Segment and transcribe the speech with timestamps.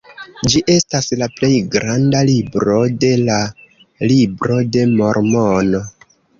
[0.51, 3.39] Ĝi estas la plej granda libro de la
[4.15, 5.87] Libro de Mormono.